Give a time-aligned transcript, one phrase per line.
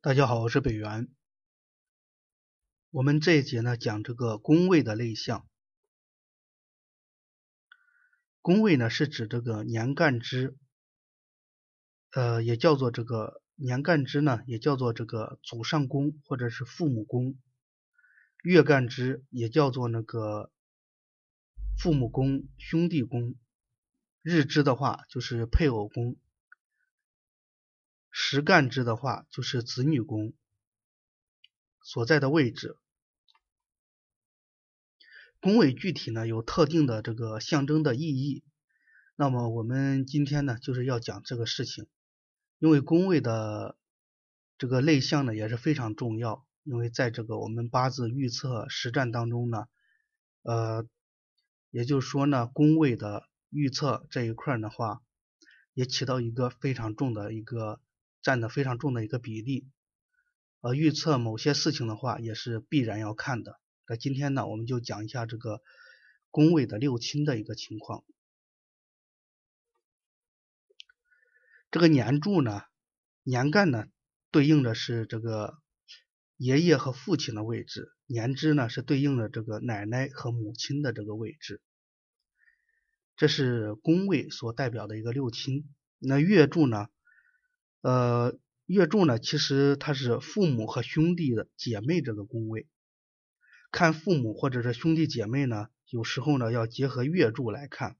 [0.00, 1.08] 大家好，我是北元。
[2.90, 5.48] 我们这一节呢讲这个宫位的类象。
[8.40, 10.56] 宫位呢是指这个年干支，
[12.12, 17.36] 呃，也叫做这个年干支呢，也叫做这个祖上宫或者是父母宫。
[18.44, 20.52] 月干支也叫做那个
[21.76, 23.34] 父母宫、兄弟宫。
[24.22, 26.16] 日支的话就是配偶宫。
[28.20, 30.34] 实干支的话，就是子女宫
[31.80, 32.76] 所在的位置。
[35.40, 38.42] 宫位具体呢有特定的这个象征的意义。
[39.14, 41.86] 那么我们今天呢就是要讲这个事情，
[42.58, 43.78] 因为宫位的
[44.58, 46.44] 这个类象呢也是非常重要。
[46.64, 49.68] 因为在这个我们八字预测实战当中呢，
[50.42, 50.84] 呃，
[51.70, 55.02] 也就是说呢，宫位的预测这一块的话，
[55.72, 57.80] 也起到一个非常重的一个。
[58.20, 59.68] 占的非常重的一个比例，
[60.60, 63.60] 呃，预测某些事情的话也是必然要看的。
[63.86, 65.62] 那今天呢，我们就讲一下这个
[66.30, 68.04] 宫位的六亲的一个情况。
[71.70, 72.62] 这个年柱呢，
[73.22, 73.86] 年干呢，
[74.30, 75.58] 对应的是这个
[76.36, 81.62] 爷爷和父亲的位置；年支呢，是对应的这个奶奶和母亲的这个位置。
[83.16, 85.68] 这是宫位所代表的一个六亲。
[85.98, 86.88] 那月柱呢？
[87.80, 92.66] 呃，月柱呢，其实它是父母和兄弟的姐妹这个宫位。
[93.70, 97.96] 看父母或者是兄弟姐妹呢，有时候呢要结合月柱来看。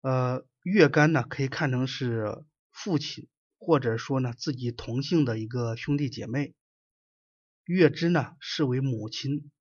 [0.00, 6.54] 呃，月干呢可以看成是父亲，或者说呢自己同姓的一个兄弟姐妹。
[7.64, 9.52] 月支呢视为母亲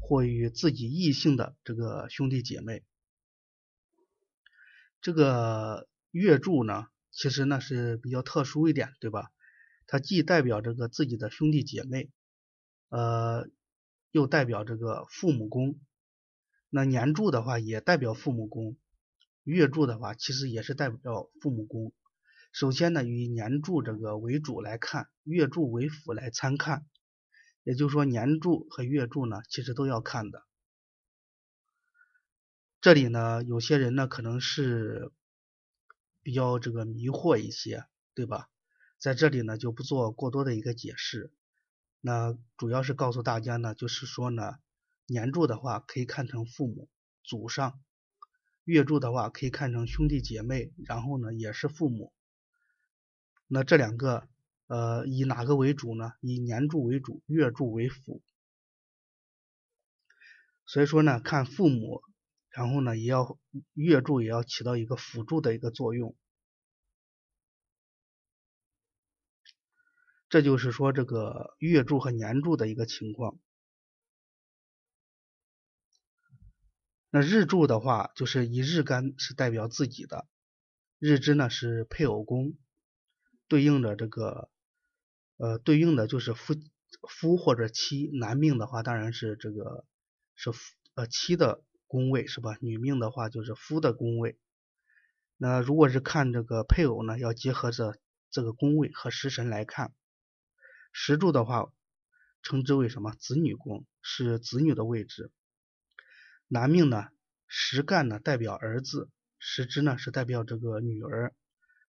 [0.00, 2.82] 或与自己异性的这个兄弟姐妹。
[5.00, 6.88] 这个月柱呢。
[7.20, 9.32] 其实呢是比较特殊一点，对吧？
[9.88, 12.12] 它既代表这个自己的兄弟姐妹，
[12.90, 13.48] 呃，
[14.12, 15.80] 又代表这个父母宫。
[16.70, 18.76] 那年柱的话也代表父母宫，
[19.42, 21.92] 月柱的话其实也是代表父母宫。
[22.52, 26.86] 首先呢，以年柱这个为主来看，月柱为辅来参看。
[27.64, 30.44] 也就是说，年柱和月柱呢，其实都要看的。
[32.80, 35.10] 这里呢，有些人呢可能是。
[36.22, 37.84] 比较这个迷惑一些，
[38.14, 38.48] 对吧？
[38.98, 41.32] 在这里呢就不做过多的一个解释。
[42.00, 44.58] 那主要是告诉大家呢，就是说呢，
[45.06, 46.88] 年柱的话可以看成父母、
[47.22, 47.78] 祖上；
[48.64, 52.12] 月柱的话可以看成兄弟姐妹，然后呢也是父母。
[53.46, 54.28] 那这两个
[54.66, 56.12] 呃以哪个为主呢？
[56.20, 58.22] 以年柱为主，月柱为辅。
[60.66, 62.02] 所以说呢，看父母。
[62.58, 63.38] 然后呢，也要
[63.74, 66.16] 月柱也要起到一个辅助的一个作用。
[70.28, 73.38] 这就是说这个月柱和年柱的一个情况。
[77.10, 80.26] 那日柱的话，就是以日干是代表自己的，
[80.98, 82.58] 日支呢是配偶宫，
[83.46, 84.50] 对应的这个
[85.36, 86.56] 呃对应的就是夫
[87.08, 89.86] 夫或者妻，男命的话当然是这个
[90.34, 90.58] 是夫
[90.94, 91.62] 呃妻的。
[91.88, 92.56] 宫位是吧？
[92.60, 94.38] 女命的话就是夫的宫位。
[95.38, 97.98] 那如果是看这个配偶呢，要结合着
[98.30, 99.94] 这个宫位和食神来看。
[100.92, 101.72] 石柱的话，
[102.42, 103.12] 称之为什么？
[103.18, 105.32] 子女宫是子女的位置。
[106.46, 107.08] 男命呢，
[107.46, 111.34] 实干呢代表儿子，时支呢是代表这个女儿。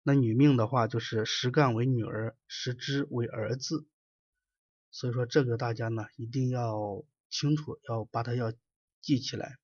[0.02, 3.86] 那女命的话就是实干为女儿，时支为儿子。
[4.90, 8.52] 所以说这个大家呢一定要清楚，要把它要
[9.00, 9.58] 记起来。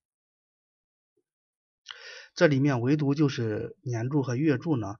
[2.35, 4.95] 这里面唯独就是年柱和月柱呢，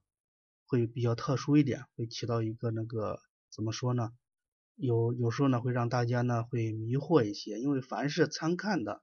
[0.68, 4.12] 会比较特殊一点，会起到一个那个怎么说呢？
[4.76, 9.02] 有有时候呢会让大家呢会迷惑一些，因为凡是参看的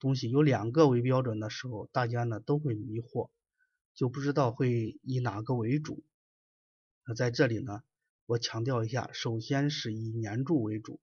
[0.00, 3.30] 东西有两个为标准的时候，大家呢都会迷惑，
[3.94, 6.02] 就不知道会以哪个为主。
[7.06, 7.82] 那在这里呢，
[8.26, 11.00] 我强调一下，首先是以年柱为主，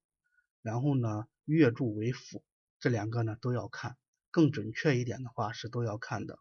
[0.62, 2.44] 然后呢月柱为辅，
[2.77, 3.95] 这两个呢都要看，
[4.31, 6.39] 更准确一点的话是都要看的。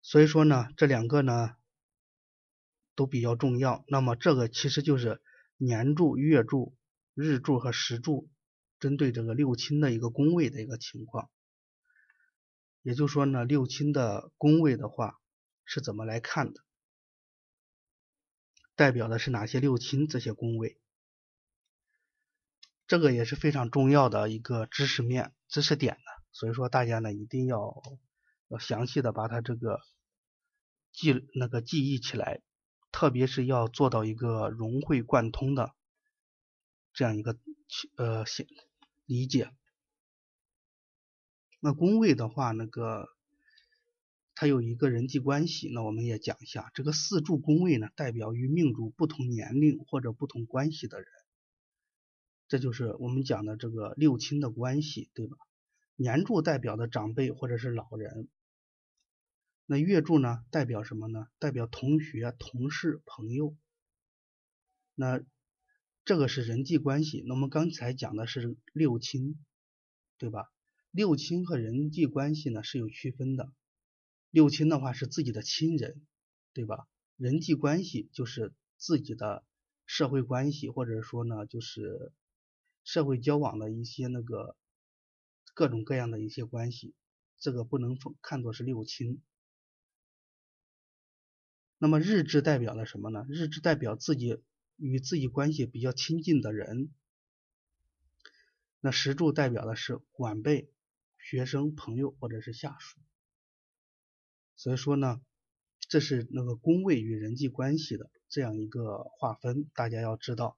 [0.00, 1.56] 所以说呢，这两个呢
[2.94, 3.84] 都比较重要。
[3.88, 5.20] 那么这个其实就是
[5.56, 6.74] 年柱、月柱、
[7.14, 8.28] 日柱和时柱
[8.80, 11.30] 针对这个六亲的一个宫位的一个情况。
[12.82, 15.20] 也就是说呢，六亲的宫位的话
[15.64, 16.60] 是怎么来看的？
[18.74, 20.80] 代表的是哪些六亲这些宫位？
[22.86, 26.22] 这个也是非常重要的一个知识面、知识点的。
[26.32, 27.82] 所以说大家呢一定要
[28.48, 29.80] 要详细的把它这个。
[30.90, 32.40] 记那个记忆起来，
[32.90, 35.72] 特别是要做到一个融会贯通的
[36.92, 37.36] 这样一个
[37.94, 38.24] 呃
[39.06, 39.52] 理解。
[41.60, 43.10] 那宫位的话，那个
[44.34, 46.72] 它有一个人际关系，那我们也讲一下。
[46.74, 51.08] 这个四柱宫位呢，代表与命主不同年龄或者不同关系的人，
[52.48, 55.36] 这就是我们讲的这个六亲的关系，对吧？
[55.94, 58.28] 年柱代表的长辈或者是老人，
[59.70, 61.28] 那月柱呢，代表什么呢？
[61.38, 63.54] 代表同学、同事、朋友。
[64.94, 65.22] 那
[66.06, 67.22] 这个是人际关系。
[67.26, 69.38] 那我们刚才讲的是六亲，
[70.16, 70.50] 对吧？
[70.90, 73.52] 六亲和人际关系呢是有区分的。
[74.30, 76.00] 六亲的话是自己的亲人，
[76.54, 76.88] 对吧？
[77.18, 79.44] 人际关系就是自己的
[79.84, 82.10] 社会关系，或者说呢就是
[82.84, 84.56] 社会交往的一些那个
[85.52, 86.94] 各种各样的一些关系，
[87.38, 89.20] 这个不能看作是六亲。
[91.78, 93.24] 那么日支代表了什么呢？
[93.28, 94.42] 日支代表自己
[94.76, 96.90] 与自己关系比较亲近的人。
[98.80, 100.70] 那时柱代表的是晚辈。
[101.20, 102.98] 学生、朋友或者是下属，
[104.56, 105.20] 所以说呢，
[105.80, 110.56] 这是那个宫位与人际关系的这样一个划分，大家要知道。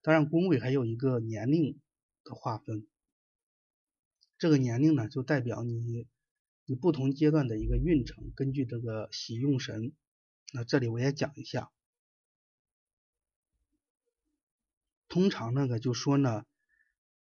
[0.00, 1.80] 当然，宫位还有一个年龄
[2.22, 2.86] 的划分，
[4.38, 6.06] 这个年龄呢，就代表你
[6.66, 9.92] 你不同阶段的一个运程，根据这个喜用神。
[10.52, 11.70] 那这里我也讲一下，
[15.08, 16.44] 通常那个就说呢。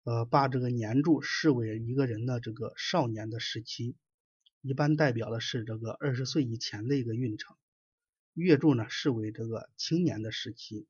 [0.04, 3.98] 呃，把这个年柱视为一个人的这个少年的时期，
[4.62, 7.58] 一般代表的是这个二十岁以前的一个运程；
[8.34, 10.88] 月柱呢视为这个青年的时期，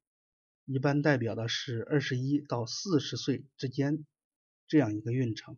[0.66, 4.06] 一般代表的是二十一到四十岁之间
[4.68, 5.56] 这样一个运程；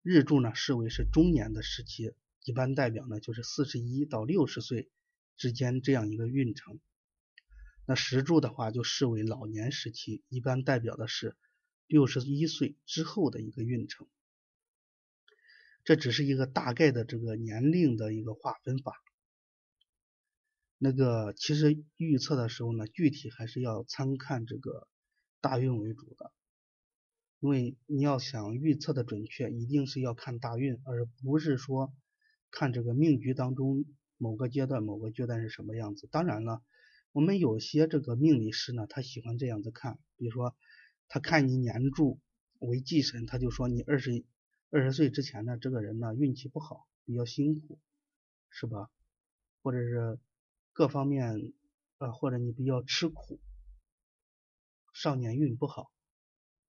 [0.00, 2.14] 日柱呢视为是中年的时期，
[2.44, 4.88] 一般代表呢就是四十一到六十岁
[5.40, 6.78] 之间这样一个运程。
[7.84, 11.36] 那时柱的话就视为老年时期，一般代表的是。
[11.92, 14.06] 六十一岁之后的一个运程，
[15.82, 18.92] 这只是一个大概的这个年龄的一个划分法。
[20.78, 24.86] 那个其实预测的时候呢，具体还是要参看这个
[25.40, 26.30] 大运为主的，
[27.40, 31.92] 因为你要想预测的准确，一定是要看大运，而不是说
[32.52, 33.84] 看这个命局当中
[34.20, 36.06] 某个阶段某个阶段是什么样子。
[36.12, 36.62] 当然了，
[37.10, 40.54] 我们有些这个命理师呢，他喜欢这样子看，比如说。
[41.12, 42.20] 他看你年柱
[42.60, 44.24] 为忌神，他就说你二十
[44.70, 47.80] 二十岁之前呢，这个人呢运气不好，比较辛苦，
[48.48, 48.88] 是吧？
[49.60, 50.20] 或者是
[50.72, 51.52] 各方面
[51.98, 53.40] 呃，或者你比较吃苦，
[54.94, 55.90] 少年运不好。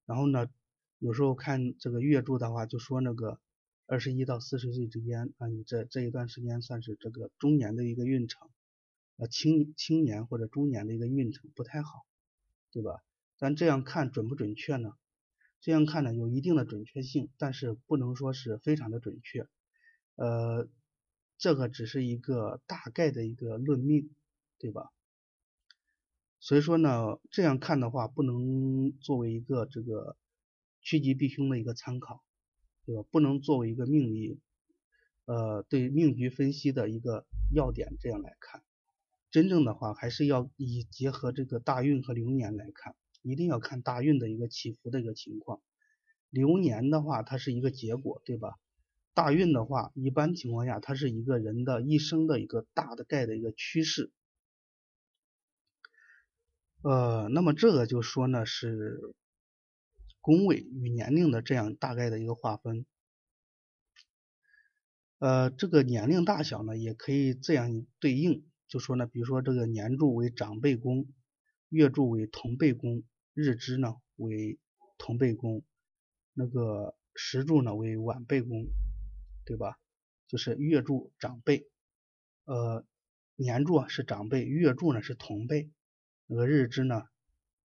[0.08, 0.50] 然后呢，
[0.98, 3.40] 有时候看这个月柱的话，就说那个
[3.92, 8.50] 二十一到四十岁之间啊，你这这一段时间算是这个中年的一个运程，
[9.18, 12.06] 呃青青年或者中年的一个运程不太好，
[12.72, 13.04] 对吧？
[13.36, 14.94] 咱这样看准不准确呢？
[15.60, 19.46] 这样看呢有一定的准确性，但是不能说是非常的准确。
[20.16, 20.70] 呃，
[21.38, 24.10] 这个只是一个大概的一个论命，
[24.58, 24.90] 对吧？
[26.40, 30.16] 所以说呢，这样看的话不能作为一个这个
[30.80, 32.24] 趋吉避凶的一个参考，
[32.86, 33.04] 对吧？
[33.12, 34.40] 不能作为一个命理，
[35.26, 38.64] 呃，对命局分析的一个要点这样来看。
[39.30, 42.96] 真正的话还是要以结合这个大运和流年来看。
[43.24, 45.62] 一定要看大运的一个起伏的一个情况，
[46.32, 48.56] 流年的话，它是一个结果，对吧？
[49.14, 54.10] 大运的话，一般情况下，它是一个人的一生的一个大的概的一个趋势。
[56.82, 59.14] 呃，那么这个就说呢是
[60.22, 62.86] 宫位与年龄的这样大概的一个划分。
[65.20, 71.08] 呃，这个年龄大小呢，也可以这样对应，就说呢，比如说这个年柱为长辈宫，
[71.70, 73.04] 月柱为同辈宫。
[73.34, 74.60] 日支呢为
[74.98, 75.64] 同辈宫，
[76.34, 78.68] 那个时柱呢为晚辈宫，
[79.46, 79.80] 对吧？
[80.28, 81.66] 就是月柱长辈，
[82.44, 82.86] 呃
[83.38, 85.72] 年柱是长辈，月柱呢是同辈，
[86.28, 87.04] 那个日支呢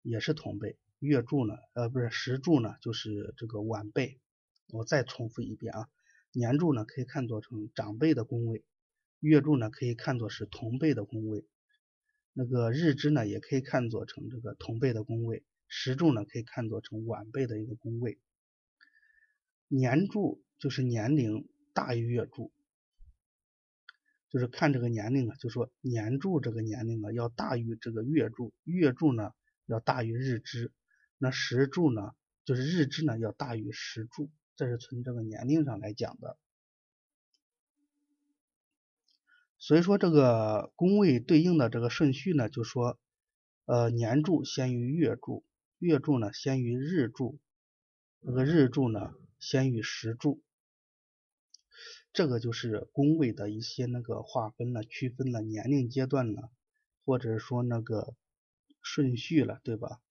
[0.01, 4.21] 也是同辈，月柱呢呃不是时柱呢就是这个晚辈。
[4.69, 5.89] 我再重复一遍啊，
[6.31, 8.63] 年柱呢可以看作成长辈的宫位，
[9.19, 11.45] 月柱呢可以看作是同辈的宫位，
[12.31, 15.43] 那个日支呢也可以看作成这个同辈的宫位。
[15.67, 18.17] 时柱呢可以看作成晚辈的一个宫位，
[19.67, 22.51] 年柱就是年龄大于月柱，
[24.29, 29.31] 就是看这个年龄啊，就说年柱这个年龄啊要大于这个月柱，月柱呢
[29.65, 30.71] 要大于日支，
[31.23, 32.11] 那时柱呢
[32.43, 36.37] 就是日支呢要大于时柱，这是从这个年龄上来讲的。
[39.57, 42.99] 所以说这个宫位对应的这个顺序呢，就说
[43.63, 45.45] 呃年柱先于月柱，
[45.79, 47.39] 月柱呢先于日柱，
[48.21, 50.41] 这个日柱呢先于时柱。
[52.11, 56.51] 这个就是宫位的一些那个划分了、区分了年龄阶段了，
[57.05, 58.13] 或者说那个
[58.81, 60.02] 顺序了，对吧？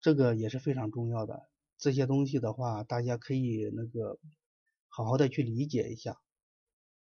[0.00, 1.48] 这个也是非常重要的。
[1.78, 4.18] 这些东西的话，大家可以那个
[4.88, 6.20] 好好的去理解一下，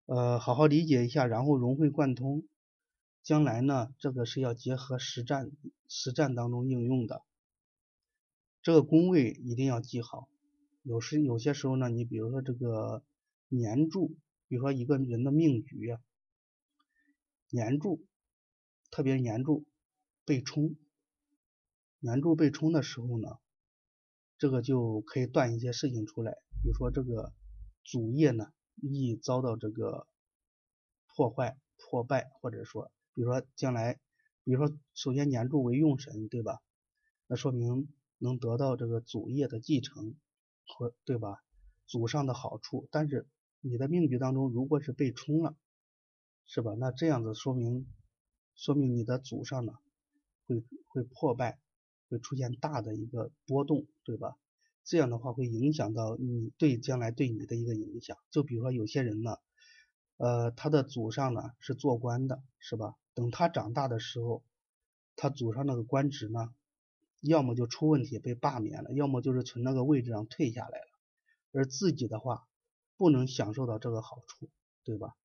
[0.06, 2.44] 呃，好好理解一下，然后融会贯通。
[3.22, 5.50] 将来呢，这个是要结合实战，
[5.88, 7.22] 实战当中应用的。
[8.62, 10.28] 这个宫位一定要记好。
[10.82, 13.02] 有时有些时候呢，你比如说这个。
[13.52, 15.96] 年柱，比如说一个人的命局，
[17.48, 18.06] 年柱，
[18.92, 19.66] 特别年柱
[20.24, 20.76] 被冲，
[22.00, 23.38] 年柱被冲的时候呢，
[24.38, 27.32] 这个就可以断一些事情出来，比如说这个
[27.84, 30.06] 祖业呢易遭到这个
[31.06, 34.00] 破坏、破败，或者说，比如说将来，
[34.44, 36.60] 比如说首先年柱为用神，对吧？
[37.26, 37.88] 那说明
[38.18, 40.16] 能得到这个祖业的继承，
[40.66, 41.42] 和对吧？
[41.86, 43.26] 祖上的好处，但是。
[43.62, 45.54] 你的命局当中如果是被冲了，
[46.46, 46.72] 是吧？
[46.78, 47.86] 那这样子说明，
[48.54, 49.74] 说明你的祖上呢
[50.46, 51.60] 会会破败，
[52.10, 54.36] 会出现大的一个波动，对吧？
[54.84, 58.18] 这样的话会影响到你对将来对你的一个影响。
[58.30, 59.36] 就比如说有些人呢，
[60.18, 62.96] 呃，他的祖上呢是做官的，是吧？
[63.14, 64.42] 等他长大的时候，
[65.16, 66.52] 他祖上那个官职呢，
[67.20, 70.90] 要么就出问题被罢免了，要么就是从那个位置上退下来了，
[71.52, 72.46] 而自己的话。
[72.96, 74.50] 不能享受到这个好处，
[74.84, 75.16] 对吧？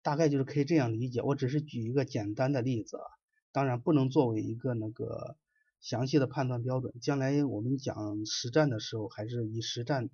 [0.00, 1.20] 大概就是可以这样理解。
[1.20, 3.04] 我只是举一个简单的例子啊，
[3.52, 5.36] 当然不能作为一个那个
[5.80, 6.92] 详细的判断标准。
[7.00, 10.08] 将来我们讲实战的时候，还是以实战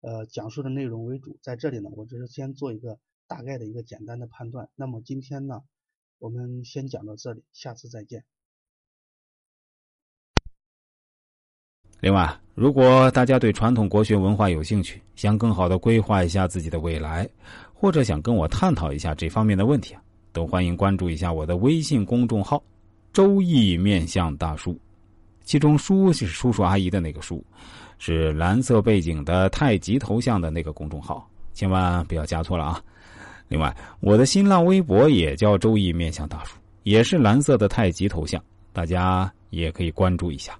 [0.00, 1.38] 呃讲述的内容为主。
[1.42, 4.68] 在这里呢，我只是先做一个大概的一个简单的判断。
[4.76, 5.62] 那么今天呢，
[6.18, 8.24] 我们先讲到这里，下次再见。
[12.00, 17.28] 另外，如果大家对传统国学文化有兴趣，想更好的规划一下自己的未来，
[17.74, 20.02] 或者想跟我探讨一下这方面的问题啊，
[20.32, 22.62] 都欢迎关注一下我的微信公众号
[23.12, 24.74] “周易面相大叔”，
[25.44, 27.44] 其中“叔”是叔叔阿姨的那个“叔”，
[27.98, 32.82] 是蓝色背景的太极头像的那个公众号，千万不要加错了啊！
[33.48, 38.42] 另外，我的新浪微博也叫“周易面向大叔”，也是蓝色的太极头像，
[38.72, 40.56] 大家也可以关注一下。